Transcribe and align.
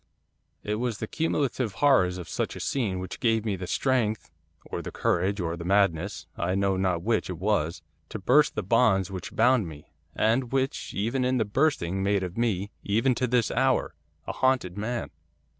'It 0.63 0.73
was 0.77 0.97
the 0.97 1.05
cumulative 1.05 1.73
horrors 1.73 2.17
of 2.17 2.27
such 2.27 2.55
a 2.55 2.59
scene 2.59 2.97
which 2.97 3.19
gave 3.19 3.45
me 3.45 3.55
the 3.55 3.67
strength, 3.67 4.31
or 4.65 4.81
the 4.81 4.91
courage, 4.91 5.39
or 5.39 5.55
the 5.55 5.63
madness, 5.63 6.25
I 6.35 6.55
know 6.55 6.75
not 6.75 7.03
which 7.03 7.29
it 7.29 7.37
was, 7.37 7.83
to 8.09 8.17
burst 8.17 8.55
the 8.55 8.63
bonds 8.63 9.11
which 9.11 9.35
bound 9.35 9.67
me, 9.67 9.91
and 10.15 10.51
which, 10.51 10.91
even 10.95 11.23
in 11.23 11.37
the 11.37 11.45
bursting, 11.45 12.01
made 12.01 12.23
of 12.23 12.35
me, 12.35 12.71
even 12.83 13.13
to 13.13 13.27
this 13.27 13.51
hour, 13.51 13.93
a 14.25 14.31
haunted 14.31 14.75
man. 14.75 15.11